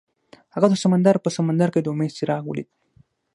[0.53, 2.69] هغه د سمندر په سمندر کې د امید څراغ ولید.